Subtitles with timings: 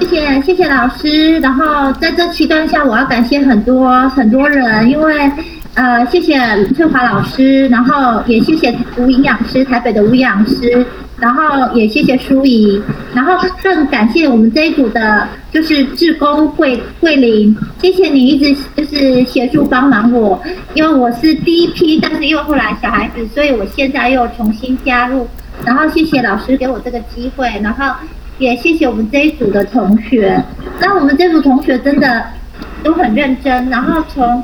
[0.00, 1.38] 谢谢谢谢老师。
[1.40, 5.30] 然后在这期段下，我要感谢很多很多人，因为
[5.74, 6.38] 呃，谢谢
[6.74, 10.84] 翠华老师，然后也谢谢吴营养师，台北的吴营养师，
[11.18, 12.82] 然后也谢谢舒怡，
[13.14, 20.40] 然后更感谢我们这一组的，就是志工桂桂林，谢谢你一直就是协助帮忙我，
[20.74, 25.28] 因为我是第一批，但是因为后来小孩子，所以我现在又重新加入，
[25.64, 27.84] 然后谢谢老师给我这个机会，然后
[28.38, 30.40] 也谢谢我们这一组的同学，
[30.80, 32.24] 那我们这组同学真的
[32.84, 34.42] 都很认真，然后从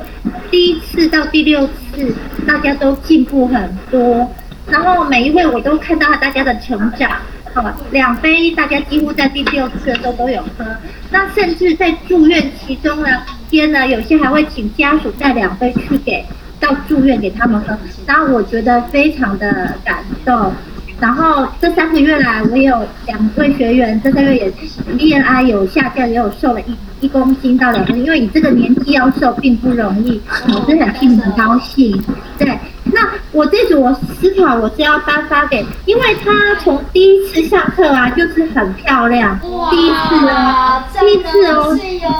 [0.51, 2.13] 第一次到第六次，
[2.45, 4.29] 大家都进步很多，
[4.67, 7.09] 然后每一位我都看到大家的成长。
[7.53, 10.65] 好，两杯大家几乎在第六次的时候都有喝，
[11.09, 13.07] 那甚至在住院其中呢，
[13.49, 16.25] 天呢，有些还会请家属带两杯去给
[16.59, 20.51] 到住院给他们喝，然后我觉得非常的感动。
[20.99, 24.51] 然后这三个月来，我有两位学员，这三个月也
[24.97, 32.01] BMI 有下降，也有瘦了一一公斤到两公斤，因为你这个年纪要瘦并不容易，我真的很替你很高兴。
[32.37, 33.01] 对，那
[33.33, 39.37] 我这组我思考我是要颁发给，因为他从第一次上课啊，就是很漂亮，
[39.69, 41.77] 第一次哦，第一次哦，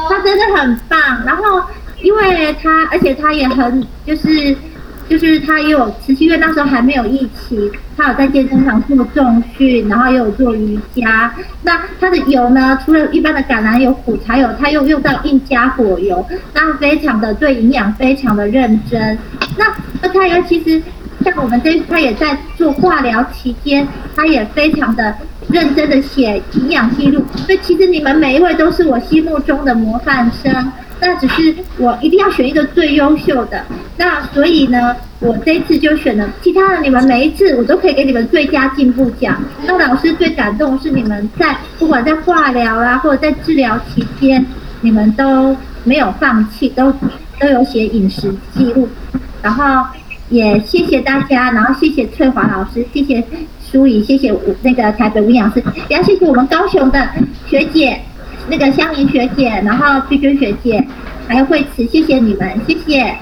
[0.10, 1.00] 他真的很棒。
[1.26, 1.62] 然后
[2.02, 4.56] 因为他，而且他也很就是。
[5.08, 11.34] 就是他也有持续，因为那时候还没有疫情，他有在健身房做重训，然后也有做瑜伽。
[11.62, 19.18] 那他的油呢，除了一般的橄榄油、苦茶油，他又用到印加果油，那非常的对营养非常的认真。
[19.58, 19.66] 那
[20.02, 20.82] 那他也其实
[21.24, 25.16] 像我们这，他也在做化疗期间，他也非常的
[25.50, 27.24] 认真的写营养记录。
[27.46, 30.72] 所以其实你们每一位都是我心目中的模范生。
[30.98, 33.62] 那只是我一定要选一个最优秀的，
[33.98, 36.30] 那所以呢，我这次就选了。
[36.42, 39.42] 其他的你们每一次我都可以给你们最佳进步奖。
[39.66, 44.46] 那老师最感动是你们在不管在化疗啊，或者在治疗期间，
[44.82, 46.92] 你们都没有放弃，都
[47.40, 48.88] 都有写饮食记录。
[49.42, 49.86] 然后
[50.30, 53.24] 也谢谢大家，然后谢谢翠华老师，谢谢
[53.72, 57.08] 舒怡，谢谢那个台北无氧师，也要谢谢我们高雄的
[57.48, 58.00] 学姐。
[58.48, 60.86] 那个香菱学姐，然后君君学姐，
[61.28, 63.16] 还有惠慈，谢谢你们，谢谢。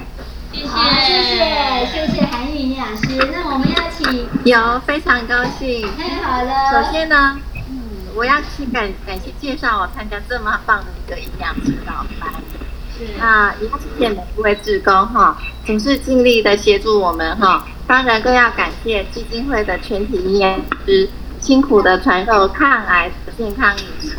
[0.54, 0.68] 谢谢，
[1.04, 3.28] 谢谢，谢谢韩玉营养师。
[3.32, 5.84] 那我们要请有非常高兴。
[5.96, 6.52] 太好了。
[6.70, 7.36] 首先呢，
[7.68, 7.76] 嗯，
[8.14, 12.32] 我要去感感谢介绍我参加这么棒的一个营养指导班。
[12.96, 13.20] 是。
[13.20, 17.66] 啊也要谢谢每一位志工哈，总是尽力的协助我们哈。
[17.88, 21.08] 当然更要感谢基金会的全体营养师，
[21.40, 24.16] 辛苦的传授抗癌的健康饮食。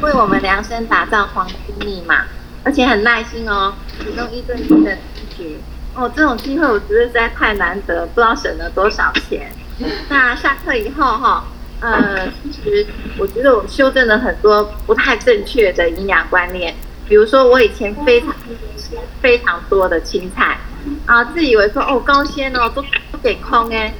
[0.00, 2.24] 为我们量身打造黄金密码，
[2.64, 4.96] 而且很耐心哦，提供一对一的
[5.94, 6.10] 哦。
[6.14, 9.50] 这种机会我觉得实在太难得，不知道省了多少钱。
[10.08, 11.44] 那下课以后哈，
[11.80, 12.86] 呃，其实
[13.18, 16.74] 我觉得我修正了很多不太正确的营养观念，
[17.08, 18.34] 比如说我以前非常
[19.22, 20.58] 非常多的青菜
[21.06, 23.94] 啊，自以为说哦高纤哦都都给空哎，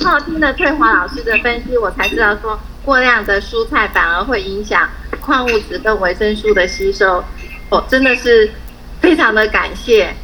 [0.00, 4.88] 然后听了翠华老师的分析，我才知道说过量的蔬菜反而会影响。
[5.20, 7.24] 矿物质跟维生素的吸收，
[7.70, 8.48] 哦，真的是
[9.00, 10.14] 非常的感谢。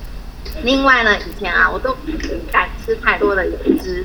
[0.62, 2.12] 另外呢，以前啊，我都不
[2.52, 4.04] 敢吃太多的油脂，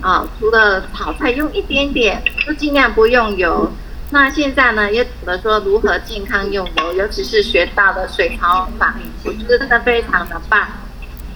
[0.00, 3.70] 啊，除了炒菜用一点点，就尽量不用油。
[4.10, 10.68] 那现在呢，也懂得说如何健康用油，尤其是学到了水槽法，我觉得真的非常的棒。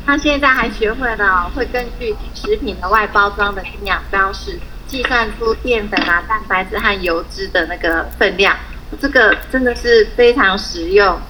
[0.07, 8.57] 他现在还学会了会根据食品的外包装的营养标识，计算出淀粉啊、蛋白质和油脂的那个分量。
[9.01, 11.21] 这个真的是非常实用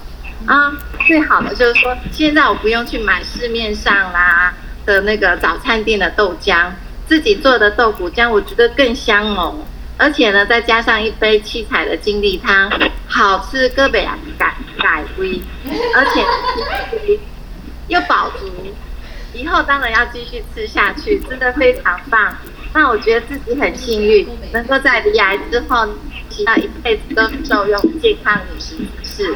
[0.45, 0.73] 啊！
[1.07, 4.53] 最好的就是说，现在我不用去买市面上啦
[4.85, 6.71] 的那个早餐店的豆浆，
[7.07, 9.65] 自己做的豆腐浆，我觉得更香浓。
[9.97, 12.71] 而且呢，再加上一杯七彩的金利汤，
[13.07, 14.07] 好吃个别
[14.37, 15.41] 改改味，
[15.95, 16.25] 而且
[17.87, 18.49] 又饱足。
[19.33, 22.35] 以后当然要继续吃下去，真的非常棒。
[22.73, 25.87] 那我觉得自己很幸运，能够在离癌之后。
[26.45, 29.35] 到一辈子都受用健康饮食是。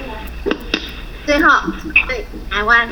[1.25, 1.49] 最后
[2.07, 2.87] 对台湾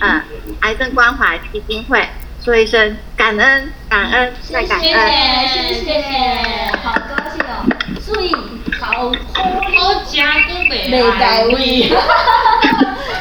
[0.00, 0.22] 呃
[0.60, 2.06] 癌症关怀基金会
[2.44, 7.66] 说一声感恩感恩再感恩，谢谢谢谢，好高兴哦，
[8.00, 8.34] 所以
[8.80, 11.92] 好好加个美美大味。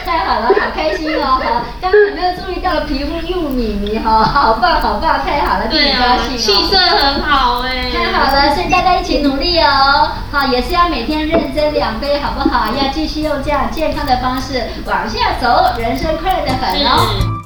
[0.06, 1.42] 太好了，好开心哦！
[1.44, 4.24] 哈，刚刚有没有注意到皮肤又米米哈？
[4.24, 7.55] 好棒，好棒，太好了，对高兴气色很好
[8.56, 10.12] 所以大家一起努力哦！
[10.32, 12.68] 好，也是要每天认真两杯，好不好？
[12.74, 17.45] 要继续用这样健康的方式往下走，人生快乐的很哦。